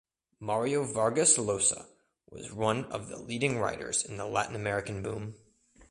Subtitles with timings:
[0.39, 1.85] Mario Vargas Llosa
[2.31, 5.35] was one of the leading writers in the Latin American boom.